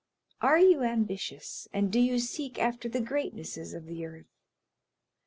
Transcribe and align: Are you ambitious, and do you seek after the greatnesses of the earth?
Are 0.41 0.57
you 0.57 0.81
ambitious, 0.81 1.67
and 1.71 1.91
do 1.91 1.99
you 1.99 2.17
seek 2.17 2.57
after 2.57 2.89
the 2.89 3.01
greatnesses 3.01 3.75
of 3.75 3.85
the 3.85 4.03
earth? 4.03 4.33